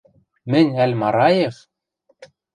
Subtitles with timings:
[0.51, 1.55] Мӹнь ӓль Мараев?!.